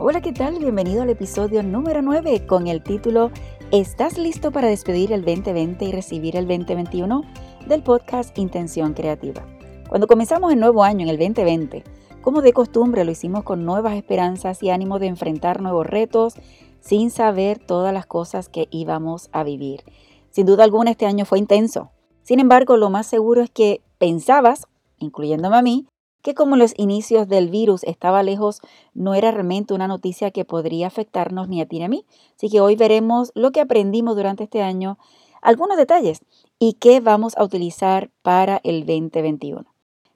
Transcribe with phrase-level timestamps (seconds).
[0.00, 0.58] Hola, ¿qué tal?
[0.58, 3.30] Bienvenido al episodio número 9 con el título
[3.70, 7.22] ¿Estás listo para despedir el 2020 y recibir el 2021?
[7.66, 9.44] del podcast Intención Creativa.
[9.90, 11.84] Cuando comenzamos el nuevo año en el 2020,
[12.22, 16.32] como de costumbre lo hicimos con nuevas esperanzas y ánimo de enfrentar nuevos retos
[16.80, 19.82] sin saber todas las cosas que íbamos a vivir.
[20.30, 21.90] Sin duda alguna este año fue intenso.
[22.22, 25.86] Sin embargo, lo más seguro es que pensabas, incluyéndome a mí,
[26.22, 28.60] que como los inicios del virus estaba lejos,
[28.94, 32.04] no era realmente una noticia que podría afectarnos ni a ti ni a mí.
[32.36, 34.98] Así que hoy veremos lo que aprendimos durante este año,
[35.42, 36.20] algunos detalles
[36.58, 39.64] y qué vamos a utilizar para el 2021.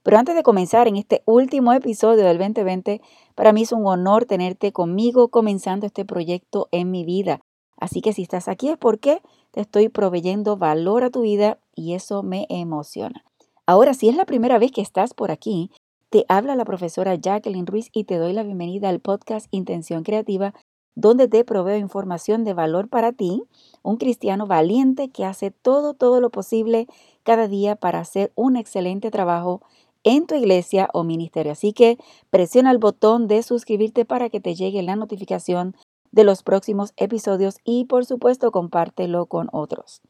[0.02, 3.00] Pero antes de comenzar en este último episodio del 2020,
[3.36, 7.40] para mí es un honor tenerte conmigo comenzando este proyecto en mi vida.
[7.76, 11.94] Así que si estás aquí es porque te estoy proveyendo valor a tu vida y
[11.94, 13.24] eso me emociona.
[13.64, 15.70] Ahora, si es la primera vez que estás por aquí,
[16.12, 20.52] te habla la profesora Jacqueline Ruiz y te doy la bienvenida al podcast Intención Creativa,
[20.94, 23.44] donde te proveo información de valor para ti,
[23.82, 26.86] un cristiano valiente que hace todo, todo lo posible
[27.22, 29.62] cada día para hacer un excelente trabajo
[30.04, 31.52] en tu iglesia o ministerio.
[31.52, 31.96] Así que
[32.28, 35.74] presiona el botón de suscribirte para que te llegue la notificación
[36.10, 40.02] de los próximos episodios y por supuesto compártelo con otros.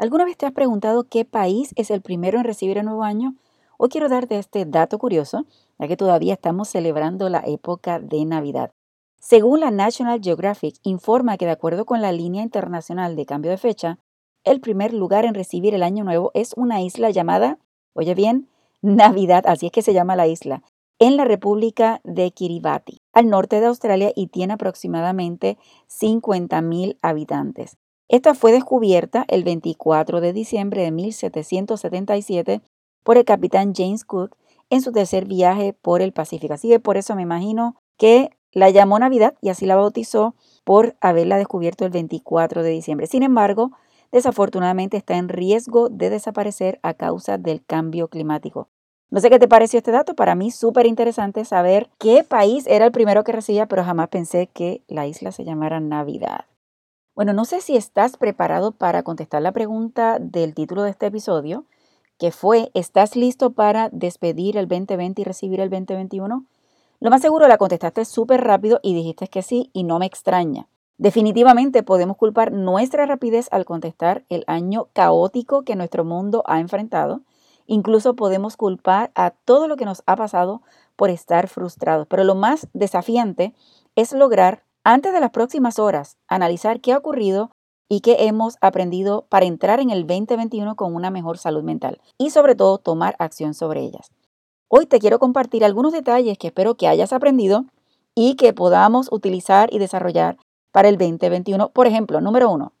[0.00, 3.36] ¿Alguna vez te has preguntado qué país es el primero en recibir el nuevo año?
[3.76, 5.46] Hoy quiero darte este dato curioso,
[5.78, 8.72] ya que todavía estamos celebrando la época de Navidad.
[9.18, 13.58] Según la National Geographic, informa que de acuerdo con la línea internacional de cambio de
[13.58, 13.98] fecha,
[14.44, 17.58] el primer lugar en recibir el año nuevo es una isla llamada,
[17.94, 18.48] oye bien,
[18.82, 20.62] Navidad, así es que se llama la isla,
[20.98, 27.78] en la República de Kiribati, al norte de Australia y tiene aproximadamente 50.000 habitantes.
[28.08, 32.60] Esta fue descubierta el 24 de diciembre de 1777
[33.04, 34.36] por el capitán James Cook
[34.70, 36.54] en su tercer viaje por el Pacífico.
[36.54, 40.34] Así que por eso me imagino que la llamó Navidad y así la bautizó
[40.64, 43.06] por haberla descubierto el 24 de diciembre.
[43.06, 43.70] Sin embargo,
[44.10, 48.68] desafortunadamente está en riesgo de desaparecer a causa del cambio climático.
[49.10, 52.86] No sé qué te pareció este dato, para mí súper interesante saber qué país era
[52.86, 56.46] el primero que recibía, pero jamás pensé que la isla se llamara Navidad.
[57.14, 61.64] Bueno, no sé si estás preparado para contestar la pregunta del título de este episodio,
[62.18, 66.44] que fue, ¿estás listo para despedir el 2020 y recibir el 2021?
[67.00, 70.68] Lo más seguro la contestaste súper rápido y dijiste que sí y no me extraña.
[70.96, 77.22] Definitivamente podemos culpar nuestra rapidez al contestar el año caótico que nuestro mundo ha enfrentado.
[77.66, 80.62] Incluso podemos culpar a todo lo que nos ha pasado
[80.96, 82.06] por estar frustrados.
[82.06, 83.54] Pero lo más desafiante
[83.96, 87.50] es lograr, antes de las próximas horas, analizar qué ha ocurrido
[87.88, 92.30] y qué hemos aprendido para entrar en el 2021 con una mejor salud mental y
[92.30, 94.10] sobre todo tomar acción sobre ellas.
[94.68, 97.66] Hoy te quiero compartir algunos detalles que espero que hayas aprendido
[98.14, 100.36] y que podamos utilizar y desarrollar
[100.72, 101.70] para el 2021.
[101.70, 102.72] Por ejemplo, número uno,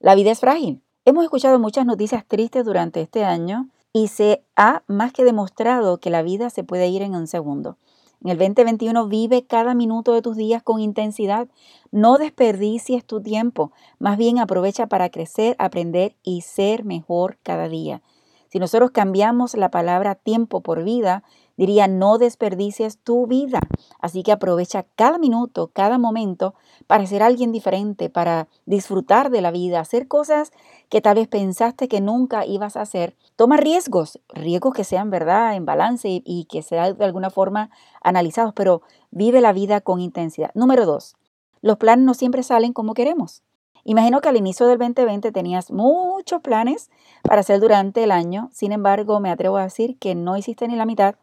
[0.00, 0.80] la vida es frágil.
[1.04, 6.10] Hemos escuchado muchas noticias tristes durante este año y se ha más que demostrado que
[6.10, 7.76] la vida se puede ir en un segundo.
[8.24, 11.46] En el 2021 vive cada minuto de tus días con intensidad.
[11.90, 18.00] No desperdicies tu tiempo, más bien aprovecha para crecer, aprender y ser mejor cada día.
[18.48, 21.22] Si nosotros cambiamos la palabra tiempo por vida,
[21.56, 23.60] diría no desperdicies tu vida.
[24.00, 26.54] Así que aprovecha cada minuto, cada momento
[26.86, 30.52] para ser alguien diferente, para disfrutar de la vida, hacer cosas
[30.88, 33.16] que tal vez pensaste que nunca ibas a hacer.
[33.36, 37.70] Toma riesgos, riesgos que sean verdad, en balance y, que sean de alguna forma
[38.02, 40.50] analizados, pero vive la vida con intensidad.
[40.54, 41.16] Número dos,
[41.62, 43.42] los planes no siempre salen como queremos.
[43.86, 46.90] Imagino que al inicio del 2020 tenías muchos planes
[47.22, 50.74] para hacer durante el año, sin embargo me atrevo a decir que no hiciste ni
[50.74, 51.16] la mitad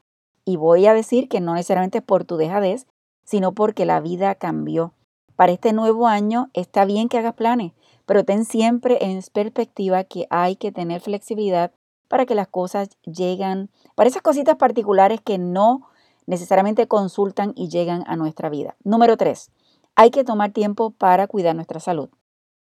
[0.45, 2.87] y voy a decir que no necesariamente por tu dejadez,
[3.23, 4.93] sino porque la vida cambió.
[5.35, 7.73] Para este nuevo año está bien que hagas planes,
[8.05, 11.71] pero ten siempre en perspectiva que hay que tener flexibilidad
[12.07, 15.87] para que las cosas lleguen, para esas cositas particulares que no
[16.25, 18.75] necesariamente consultan y llegan a nuestra vida.
[18.83, 19.49] Número tres,
[19.95, 22.09] hay que tomar tiempo para cuidar nuestra salud.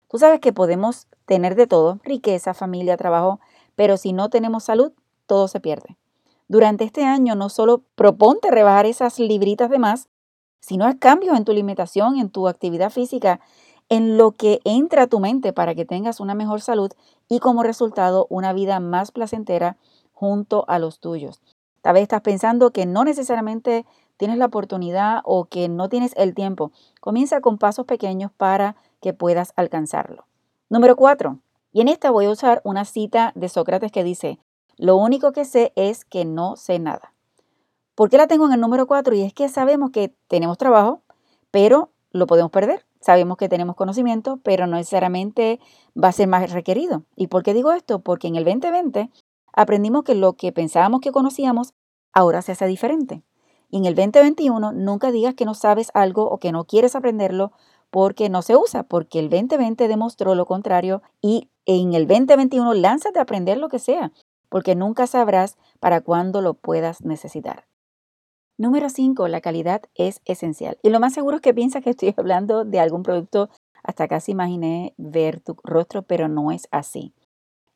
[0.09, 3.39] Tú sabes que podemos tener de todo, riqueza, familia, trabajo,
[3.75, 4.93] pero si no tenemos salud,
[5.25, 5.97] todo se pierde.
[6.47, 10.09] Durante este año no solo proponte rebajar esas libritas de más,
[10.59, 13.39] sino haz cambios en tu alimentación, en tu actividad física,
[13.89, 16.91] en lo que entra a tu mente para que tengas una mejor salud
[17.27, 19.77] y como resultado una vida más placentera
[20.13, 21.41] junto a los tuyos.
[21.81, 23.85] Tal vez estás pensando que no necesariamente
[24.17, 26.71] tienes la oportunidad o que no tienes el tiempo.
[27.01, 30.25] Comienza con pasos pequeños para que puedas alcanzarlo.
[30.69, 31.39] Número cuatro.
[31.73, 34.39] Y en esta voy a usar una cita de Sócrates que dice,
[34.77, 37.13] lo único que sé es que no sé nada.
[37.95, 39.13] ¿Por qué la tengo en el número 4?
[39.15, 41.01] Y es que sabemos que tenemos trabajo,
[41.51, 42.85] pero lo podemos perder.
[42.99, 45.59] Sabemos que tenemos conocimiento, pero no necesariamente
[46.01, 47.03] va a ser más requerido.
[47.15, 47.99] ¿Y por qué digo esto?
[47.99, 49.09] Porque en el 2020
[49.51, 51.73] aprendimos que lo que pensábamos que conocíamos
[52.13, 53.23] ahora se hace diferente.
[53.69, 57.51] Y en el 2021 nunca digas que no sabes algo o que no quieres aprenderlo
[57.89, 63.19] porque no se usa, porque el 2020 demostró lo contrario y en el 2021 lánzate
[63.19, 64.11] a aprender lo que sea,
[64.53, 67.65] porque nunca sabrás para cuándo lo puedas necesitar.
[68.55, 69.27] Número 5.
[69.27, 70.77] La calidad es esencial.
[70.83, 73.49] Y lo más seguro es que piensas que estoy hablando de algún producto,
[73.81, 77.15] hasta casi imaginé ver tu rostro, pero no es así.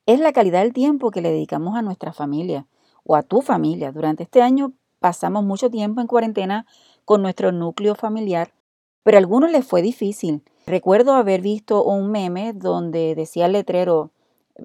[0.05, 2.67] Es la calidad del tiempo que le dedicamos a nuestra familia
[3.03, 3.91] o a tu familia.
[3.91, 6.67] Durante este año pasamos mucho tiempo en cuarentena
[7.05, 8.53] con nuestro núcleo familiar,
[9.01, 10.43] pero a algunos les fue difícil.
[10.67, 14.11] Recuerdo haber visto un meme donde decía el letrero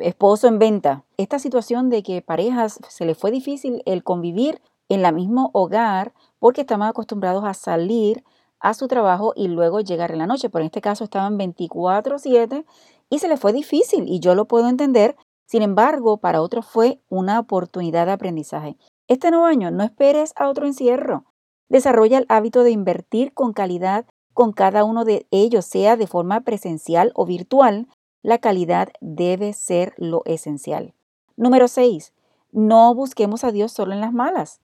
[0.01, 1.05] esposo en venta.
[1.17, 6.13] Esta situación de que parejas se les fue difícil el convivir en el mismo hogar
[6.39, 8.25] porque estaban acostumbrados a salir
[8.61, 10.51] a su trabajo y luego llegar en la noche.
[10.51, 12.65] Por en este caso estaban 24/7
[13.11, 15.17] y se les fue difícil y yo lo puedo entender.
[15.47, 18.77] Sin embargo, para otros fue una oportunidad de aprendizaje.
[19.09, 21.25] Este nuevo año no esperes a otro encierro.
[21.69, 26.41] Desarrolla el hábito de invertir con calidad con cada uno de ellos, sea de forma
[26.41, 27.89] presencial o virtual.
[28.23, 30.95] La calidad debe ser lo esencial.
[31.37, 32.13] Número 6.
[32.53, 34.61] No busquemos a Dios solo en las malas.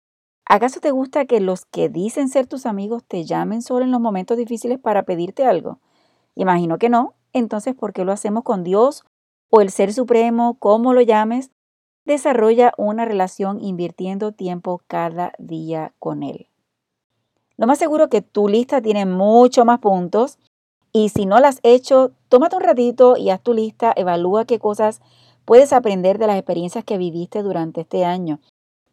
[0.46, 4.02] ¿Acaso te gusta que los que dicen ser tus amigos te llamen solo en los
[4.02, 5.80] momentos difíciles para pedirte algo?
[6.36, 7.14] Imagino que no.
[7.32, 9.04] Entonces, ¿por qué lo hacemos con Dios
[9.50, 11.52] o el Ser Supremo, como lo llames?
[12.06, 16.48] Desarrolla una relación invirtiendo tiempo cada día con Él.
[17.56, 20.40] Lo más seguro que tu lista tiene mucho más puntos
[20.94, 24.60] y si no la has hecho, tómate un ratito y haz tu lista, evalúa qué
[24.60, 25.02] cosas
[25.44, 28.40] puedes aprender de las experiencias que viviste durante este año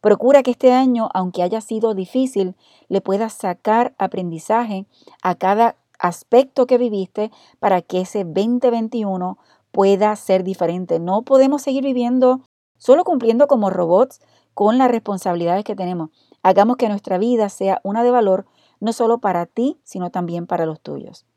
[0.01, 2.55] Procura que este año, aunque haya sido difícil,
[2.89, 4.87] le puedas sacar aprendizaje
[5.21, 9.37] a cada aspecto que viviste para que ese 2021
[9.71, 10.99] pueda ser diferente.
[10.99, 12.41] No podemos seguir viviendo
[12.79, 14.21] solo cumpliendo como robots
[14.55, 16.09] con las responsabilidades que tenemos.
[16.41, 18.47] Hagamos que nuestra vida sea una de valor,
[18.79, 21.27] no solo para ti, sino también para los tuyos.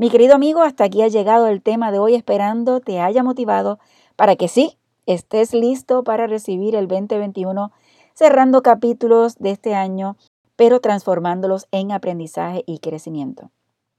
[0.00, 3.80] Mi querido amigo, hasta aquí ha llegado el tema de hoy, esperando te haya motivado
[4.14, 7.72] para que sí, estés listo para recibir el 2021
[8.14, 10.16] cerrando capítulos de este año,
[10.54, 13.50] pero transformándolos en aprendizaje y crecimiento.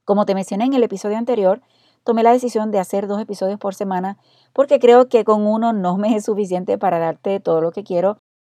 [0.06, 1.60] Como te mencioné en el episodio anterior,
[2.02, 4.16] tomé la decisión de hacer dos episodios por semana
[4.54, 8.16] porque creo que con uno no me es suficiente para darte todo lo que quiero.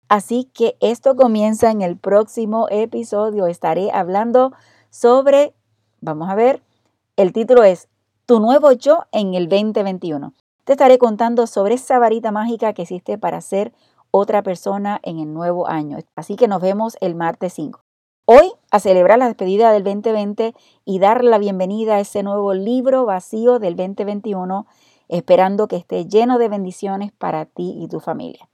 [0.09, 3.49] Así que esto comienza en el próximo episodio.
[3.49, 4.53] Estaré hablando
[4.91, 5.55] sobre,
[6.01, 6.63] vamos a ver,
[7.23, 7.89] el título es
[8.27, 10.35] Tu nuevo yo en el 2021.
[10.65, 13.73] Te estaré contando sobre esa varita mágica que existe para ser
[14.11, 15.99] otra persona en el nuevo año.
[16.17, 17.81] Así que nos vemos el martes 5.
[18.25, 20.53] Hoy a celebrar la despedida del 2020
[20.85, 24.67] y dar la bienvenida a ese nuevo libro vacío del 2021,
[25.07, 28.49] esperando que esté lleno de bendiciones para ti y tu familia.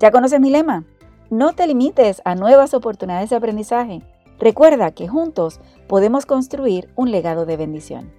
[0.00, 0.82] ¿Ya conoces mi lema?
[1.30, 4.02] No te limites a nuevas oportunidades de aprendizaje.
[4.40, 8.12] Recuerda que juntos podemos construir un legado de bendición.